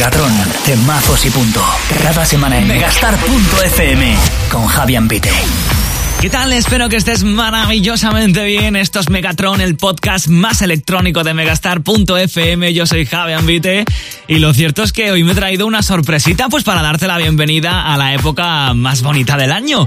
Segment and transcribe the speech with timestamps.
[0.00, 0.32] Megatron,
[0.64, 1.62] temazos y punto.
[2.02, 4.16] Cada semana en megastar.fm
[4.50, 5.30] con Javier Pite.
[6.22, 6.54] ¿Qué tal?
[6.54, 8.76] Espero que estés maravillosamente bien.
[8.76, 12.72] Esto es Megatron, el podcast más electrónico de Megastar.fm.
[12.72, 13.84] Yo soy Javi Ambite
[14.26, 17.18] y lo cierto es que hoy me he traído una sorpresita pues para darte la
[17.18, 19.84] bienvenida a la época más bonita del año.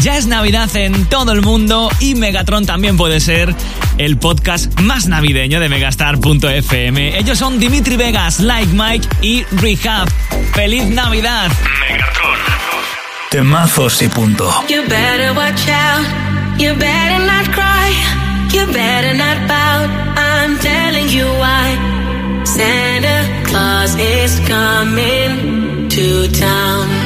[0.00, 3.54] Ya es Navidad en todo el mundo y Megatron también puede ser
[3.98, 7.18] el podcast más navideño de Megastar.fm.
[7.18, 10.08] Ellos son Dimitri Vegas, Like Mike y Rehab.
[10.54, 11.50] ¡Feliz Navidad!
[11.88, 12.38] Megatron.
[13.30, 14.50] Temazos y punto.
[14.68, 16.06] You better watch out.
[16.58, 17.92] You better not cry.
[18.52, 19.88] You better not pout.
[20.16, 22.44] I'm telling you why.
[22.44, 27.01] Santa Claus is coming to town.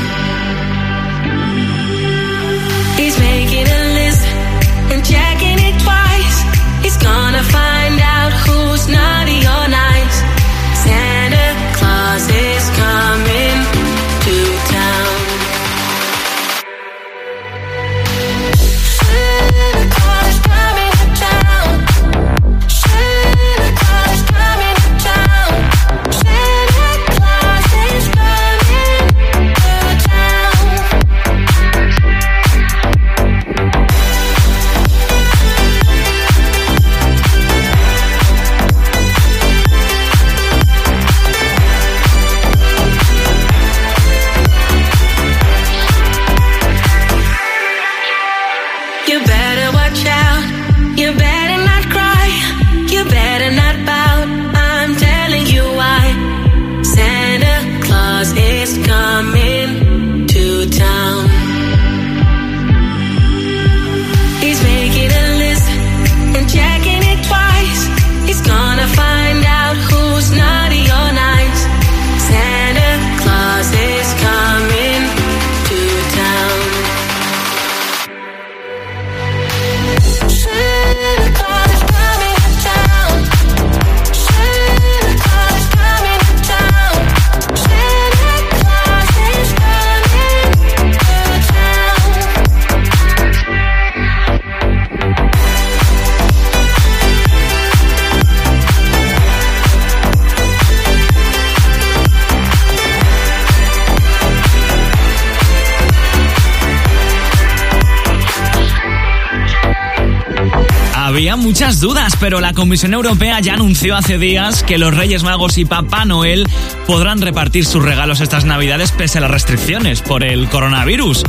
[111.26, 115.59] Había muchas dudas, pero la Comisión Europea ya anunció hace días que los Reyes Magos
[115.59, 116.48] y Papá Noel
[116.87, 121.25] podrán repartir sus regalos estas Navidades pese a las restricciones por el coronavirus.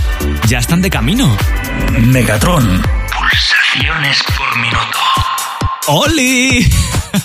[0.48, 1.36] Ya están de camino.
[2.00, 2.84] Megatron.
[3.18, 5.00] Pulsaciones por minuto.
[5.88, 6.72] ¡Oli!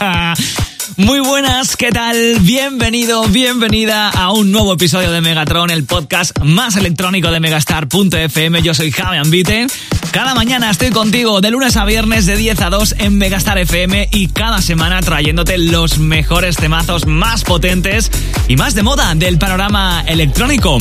[0.97, 2.39] Muy buenas, ¿qué tal?
[2.41, 8.63] Bienvenido, bienvenida a un nuevo episodio de Megatron, el podcast más electrónico de Megastar.fm.
[8.63, 9.67] Yo soy Javi Ambite.
[10.13, 14.11] Cada mañana estoy contigo de lunes a viernes de 10 a 2 en Megastar FM
[14.13, 18.11] y cada semana trayéndote los mejores temazos más potentes
[18.47, 20.77] y más de moda del panorama electrónico.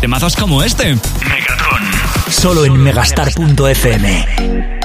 [0.00, 0.96] Temazos como este.
[1.28, 1.82] Megatron.
[2.30, 4.77] Solo en megastar.fm.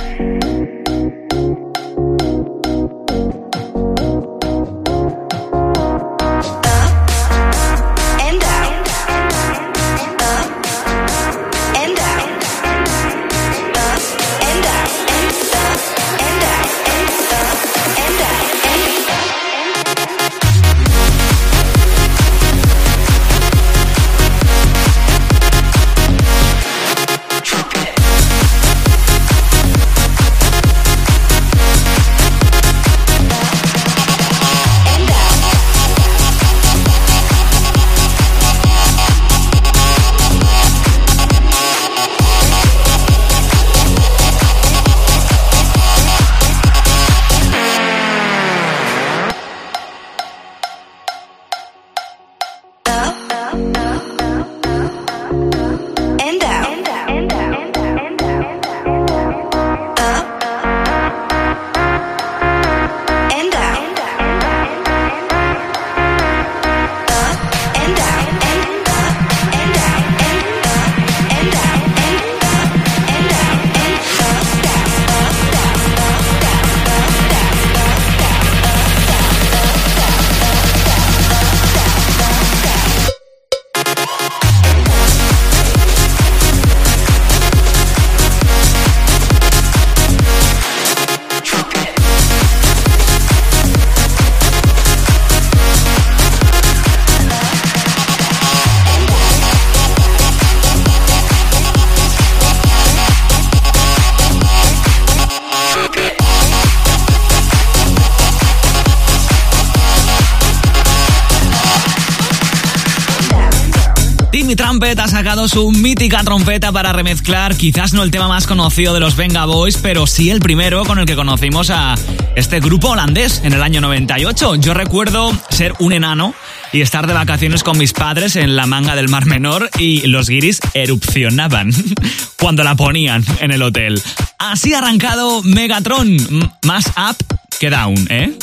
[114.74, 119.00] Trumpet ha sacado su mítica trompeta para remezclar quizás no el tema más conocido de
[119.00, 121.94] los Venga Boys, pero sí el primero con el que conocimos a
[122.36, 124.56] este grupo holandés en el año 98.
[124.56, 126.34] Yo recuerdo ser un enano
[126.72, 130.28] y estar de vacaciones con mis padres en la manga del Mar Menor y los
[130.28, 131.70] guiris erupcionaban
[132.40, 134.02] cuando la ponían en el hotel.
[134.40, 136.18] Así ha arrancado Megatron,
[136.64, 137.18] más up
[137.60, 138.34] que down, ¿eh?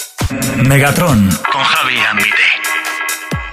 [0.58, 2.59] Megatron con Javi Ambite.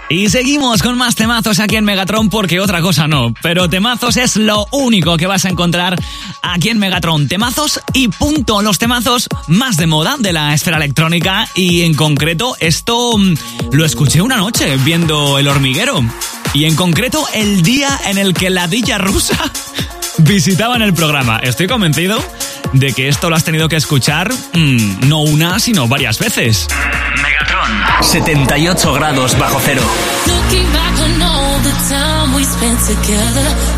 [0.09, 4.37] Y seguimos con más temazos aquí en Megatron porque otra cosa no, pero temazos es
[4.37, 5.97] lo único que vas a encontrar
[6.41, 7.27] aquí en Megatron.
[7.27, 12.55] Temazos y punto, los temazos más de moda de la esfera electrónica y en concreto
[12.61, 13.33] esto mm,
[13.73, 16.01] lo escuché una noche viendo El hormiguero
[16.53, 19.37] y en concreto el día en el que la Dilla rusa
[20.19, 21.39] visitaban el programa.
[21.39, 22.23] Estoy convencido
[22.71, 26.67] de que esto lo has tenido que escuchar mm, no una, sino varias veces.
[27.67, 29.81] Megatron 78 grados bajo cero.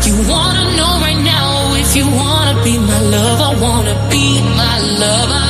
[0.04, 0.70] You wanna
[3.60, 5.49] wanna be my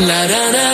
[0.00, 0.67] La da da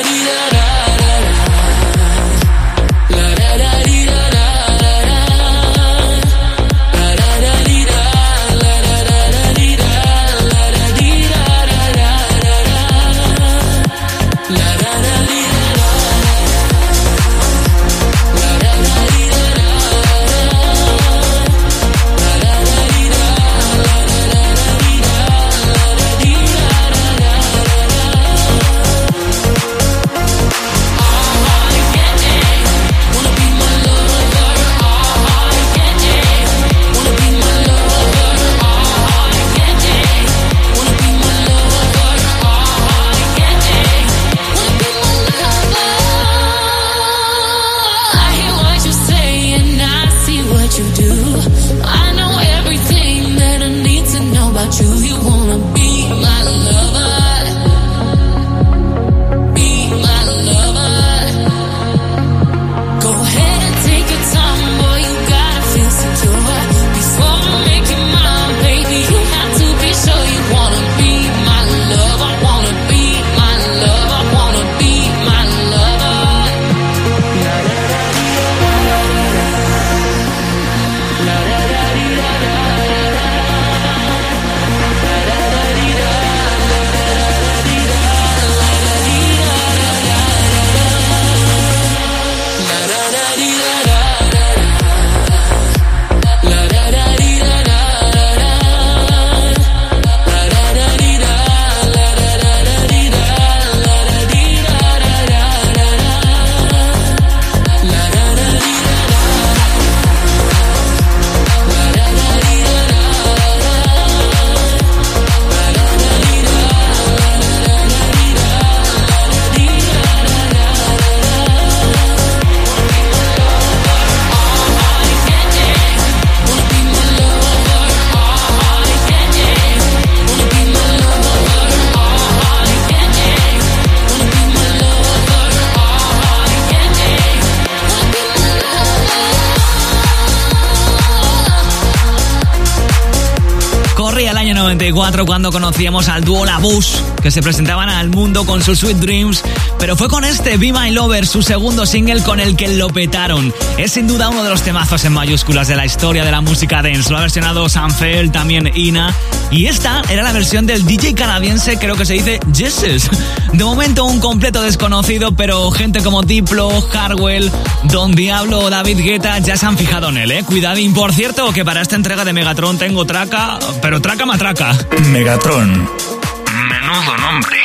[145.14, 148.96] 2004 cuando conocíamos al dúo La Bus, que se presentaban al mundo con sus Sweet
[148.96, 149.42] Dreams,
[149.78, 153.54] pero fue con este Be My Lover, su segundo single con el que lo petaron.
[153.78, 156.82] Es sin duda uno de los temazos en mayúsculas de la historia de la música
[156.82, 157.10] dance.
[157.10, 159.14] Lo ha versionado Sanfel, también Ina,
[159.50, 163.08] y esta era la versión del DJ canadiense, creo que se dice Jesus.
[163.52, 167.52] De momento un completo desconocido, pero gente como Diplo, Harwell,
[167.84, 170.42] Don Diablo o David Guetta ya se han fijado en él, ¿eh?
[170.44, 174.76] Cuidadín, por cierto, que para esta entrega de Megatron tengo traca, pero traca matraca.
[175.12, 175.70] Megatron.
[175.70, 177.56] Menudo nombre.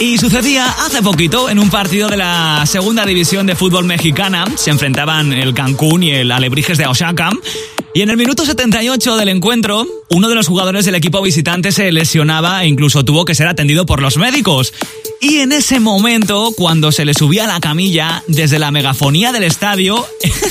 [0.00, 4.44] Y sucedía hace poquito en un partido de la segunda división de fútbol mexicana.
[4.56, 7.30] Se enfrentaban el Cancún y el Alebrijes de Osaka.
[7.94, 11.92] Y en el minuto 78 del encuentro, uno de los jugadores del equipo visitante se
[11.92, 14.72] lesionaba e incluso tuvo que ser atendido por los médicos.
[15.22, 19.44] Y en ese momento, cuando se le subía a la camilla, desde la megafonía del
[19.44, 20.04] estadio,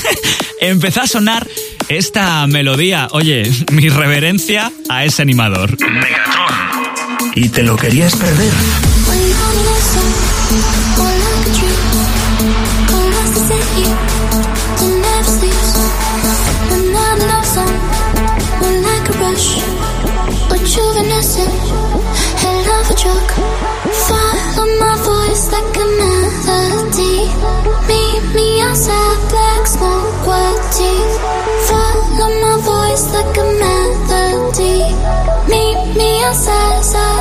[0.62, 1.46] empezó a sonar
[1.90, 3.10] esta melodía.
[3.12, 5.78] Oye, mi reverencia a ese animador.
[5.82, 7.32] Megatron.
[7.36, 8.90] ¿Y te lo querías perder?
[36.32, 37.21] Me outside,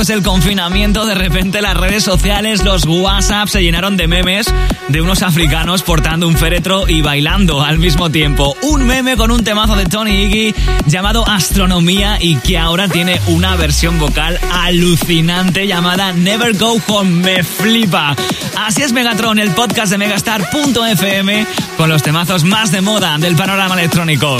[0.00, 1.04] temazos del confinamiento.
[1.04, 4.46] De repente las redes sociales, los WhatsApp se llenaron de memes
[4.88, 8.56] de unos africanos portando un féretro y bailando al mismo tiempo.
[8.62, 10.54] Un meme con un temazo de Tony Iggy
[10.86, 17.10] llamado Astronomía y que ahora tiene una versión vocal alucinante llamada Never Go Home.
[17.22, 18.14] Me flipa.
[18.56, 23.74] Así es Megatron, el podcast de Megastar.fm con los temazos más de moda del panorama
[23.74, 24.38] electrónico.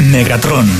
[0.00, 0.70] Megatron.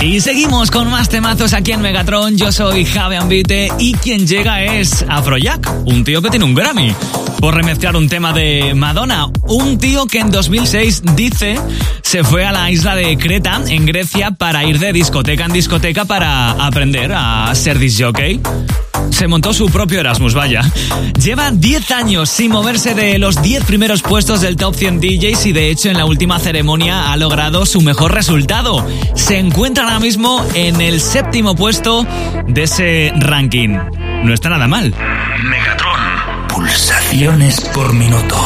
[0.00, 2.36] Y seguimos con más temazos aquí en Megatron.
[2.36, 6.94] Yo soy Javi Ambite y quien llega es Afrojack, un tío que tiene un Grammy
[7.40, 9.26] por remezclar un tema de Madonna.
[9.48, 11.58] Un tío que en 2006 dice
[12.02, 16.04] se fue a la isla de Creta, en Grecia, para ir de discoteca en discoteca
[16.04, 18.40] para aprender a ser disjockey.
[19.10, 20.62] Se montó su propio Erasmus, vaya.
[21.22, 25.52] Lleva 10 años sin moverse de los 10 primeros puestos del Top 100 DJs y
[25.52, 28.86] de hecho en la última ceremonia ha logrado su mejor resultado.
[29.14, 32.06] Se encuentra ahora mismo en el séptimo puesto
[32.46, 33.76] de ese ranking.
[34.24, 34.94] No está nada mal.
[35.44, 36.48] Megatron.
[36.48, 38.36] Pulsaciones por minuto.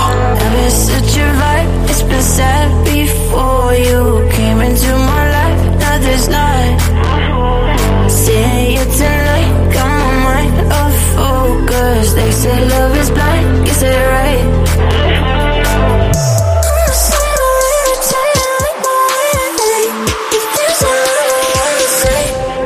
[12.42, 14.62] They love is blind, right?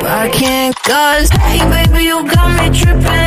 [0.09, 3.26] I can't cause Hey baby you got me tripping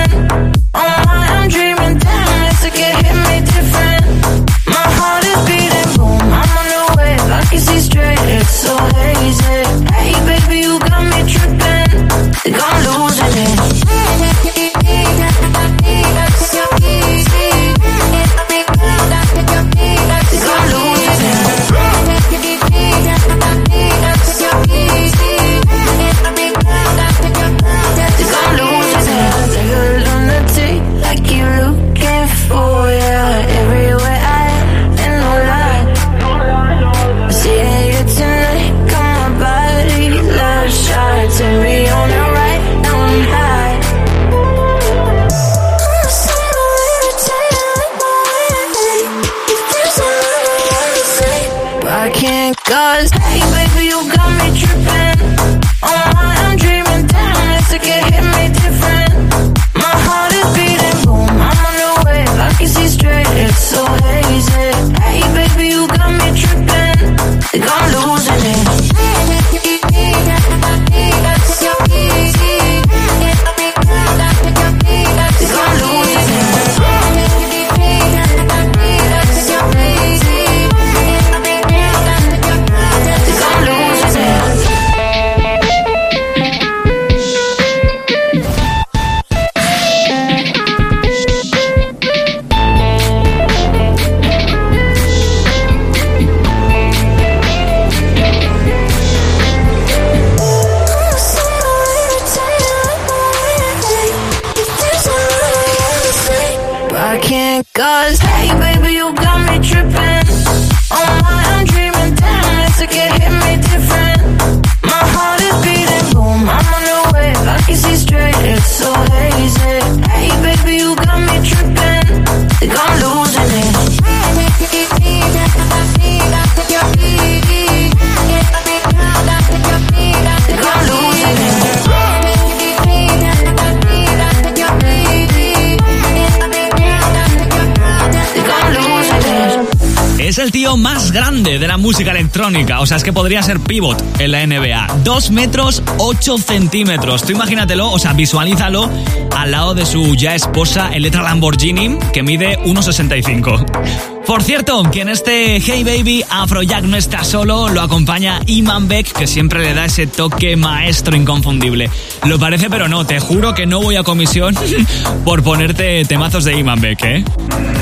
[140.42, 142.80] el tío más grande de la música electrónica.
[142.80, 145.00] O sea, es que podría ser pivot en la NBA.
[145.04, 147.24] 2 metros 8 centímetros.
[147.24, 148.90] Tú imagínatelo, o sea, visualízalo
[149.36, 154.24] al lado de su ya esposa Electra Lamborghini, que mide 1,65.
[154.26, 159.12] Por cierto, que en este Hey Baby Afrojack no está solo, lo acompaña Iman Beck,
[159.12, 161.90] que siempre le da ese toque maestro inconfundible.
[162.24, 164.54] Lo parece, pero no, te juro que no voy a comisión
[165.24, 167.24] por ponerte temazos de Iman Beck, ¿eh?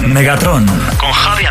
[0.07, 0.65] Megatron.
[0.67, 1.45] Con Javi.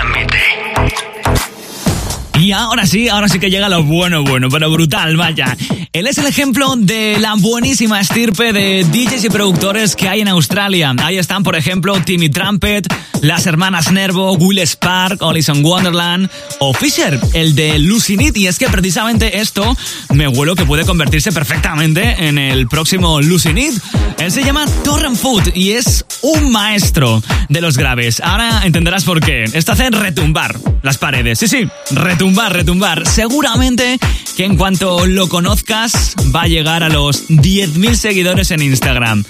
[2.39, 5.57] Y ahora sí, ahora sí que llega lo bueno, bueno, pero brutal, vaya.
[5.91, 10.27] Él es el ejemplo de la buenísima estirpe de DJs y productores que hay en
[10.27, 10.93] Australia.
[10.99, 12.87] Ahí están, por ejemplo, Timmy Trumpet,
[13.21, 18.37] las hermanas Nervo, Will Spark, Olison Wonderland o Fisher, el de Lucinit.
[18.37, 19.75] Y es que precisamente esto
[20.13, 23.73] me huelo que puede convertirse perfectamente en el próximo Lucinit.
[24.19, 28.19] Él se llama Torrent Food y es un maestro de los graves.
[28.19, 29.45] Ahora entenderás por qué.
[29.45, 31.39] Esto hace retumbar las paredes.
[31.39, 33.07] Sí, sí, retumbar, retumbar.
[33.07, 33.99] Seguramente
[34.35, 39.23] que en cuanto lo conozcas va a llegar a los 10.000 seguidores en Instagram.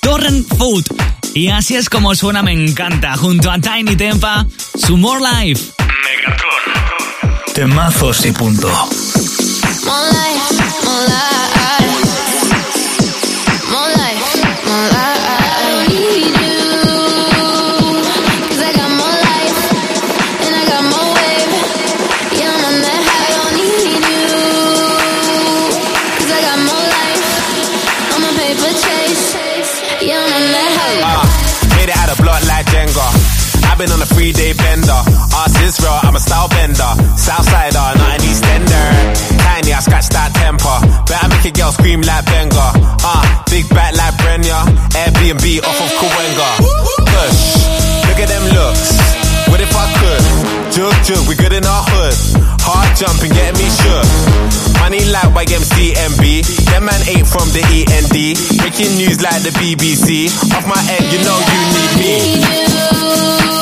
[0.00, 0.84] Torrent Food.
[1.34, 3.16] Y así es como suena, me encanta.
[3.16, 5.72] Junto a Tiny Tempa, su More Life.
[5.78, 7.54] Megatron.
[7.54, 8.70] Temazos y punto.
[53.02, 54.78] Hard jumping, getting me shook.
[54.78, 56.46] Money like YMCMB.
[56.70, 58.38] Them man ain't from the END.
[58.58, 60.30] Breaking news like the BBC.
[60.54, 63.61] Off my head, you know you need me.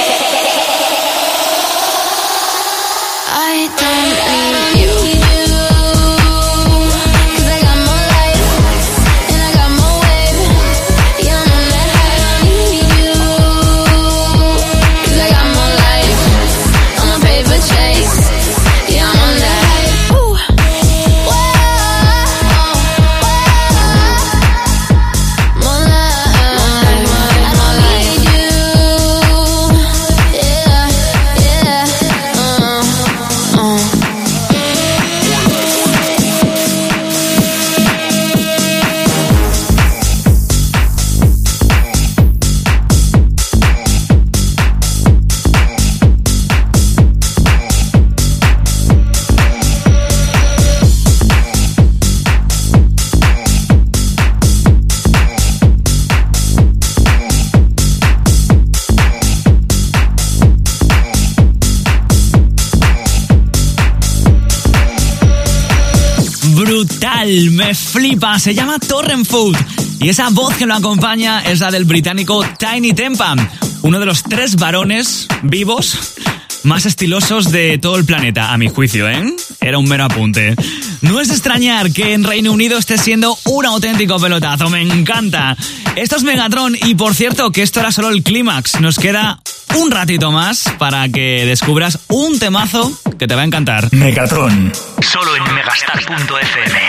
[67.23, 69.55] Me flipa, se llama Torrent Food.
[69.99, 73.35] Y esa voz que lo acompaña es la del británico Tiny Tempa,
[73.83, 76.15] uno de los tres varones vivos
[76.63, 79.35] más estilosos de todo el planeta, a mi juicio, ¿eh?
[79.61, 80.55] Era un mero apunte.
[81.01, 85.55] No es extrañar que en Reino Unido esté siendo un auténtico pelotazo, me encanta.
[85.95, 89.39] Esto es Megatron y por cierto que esto era solo el clímax, nos queda
[89.75, 93.93] un ratito más para que descubras un temazo que te va a encantar.
[93.93, 94.71] Megatron.
[94.99, 96.79] Solo en megastar.fm.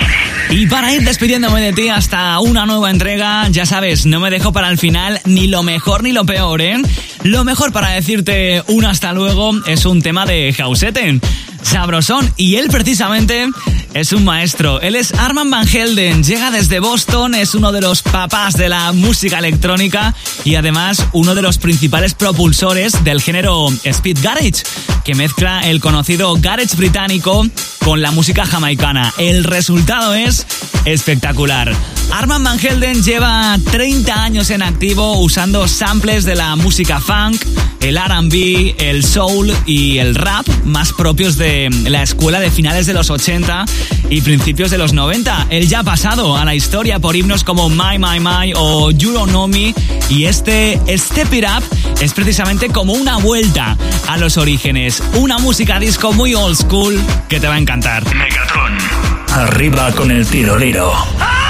[0.50, 4.52] Y para ir despidiéndome de ti hasta una nueva entrega, ya sabes, no me dejo
[4.52, 6.80] para el final ni lo mejor ni lo peor, ¿eh?
[7.24, 11.20] Lo mejor para decirte un hasta luego es un tema de Hauseten.
[11.62, 13.48] Sabrosón, y él precisamente
[13.94, 14.80] es un maestro.
[14.80, 18.92] Él es Arman Van Helden, llega desde Boston, es uno de los papás de la
[18.92, 24.64] música electrónica y además uno de los principales propulsores del género Speed Garage,
[25.04, 27.46] que mezcla el conocido garage británico
[27.84, 29.12] con la música jamaicana.
[29.18, 30.46] El resultado es
[30.84, 31.72] espectacular.
[32.10, 37.42] Arman Van Helden lleva 30 años en activo usando samples de la música funk,
[37.80, 42.94] el RB, el soul y el rap más propios de la escuela de finales de
[42.94, 43.64] los 80
[44.10, 45.48] y principios de los 90.
[45.50, 49.12] Él ya ha pasado a la historia por himnos como My My My o You
[49.12, 49.74] Don't Know Me
[50.08, 51.64] y este Step It Up
[52.00, 53.76] es precisamente como una vuelta
[54.08, 55.02] a los orígenes.
[55.14, 58.04] Una música disco muy old school que te va a encantar.
[58.14, 58.78] Megatron.
[59.28, 60.92] Arriba con el tiroliro.
[61.18, 61.41] Bueno,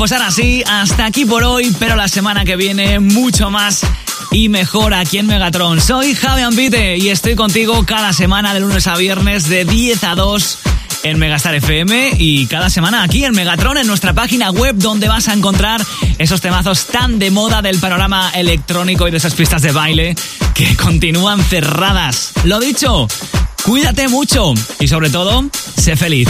[0.00, 3.82] pues ahora sí, hasta aquí por hoy, pero la semana que viene mucho más
[4.30, 5.78] y mejor aquí en Megatron.
[5.78, 10.14] Soy Javi Ambite y estoy contigo cada semana de lunes a viernes de 10 a
[10.14, 10.58] 2
[11.02, 15.28] en Megastar FM y cada semana aquí en Megatron en nuestra página web donde vas
[15.28, 15.84] a encontrar
[16.16, 20.14] esos temazos tan de moda del panorama electrónico y de esas pistas de baile
[20.54, 22.32] que continúan cerradas.
[22.44, 23.06] Lo dicho,
[23.64, 25.44] cuídate mucho y sobre todo,
[25.76, 26.26] sé feliz.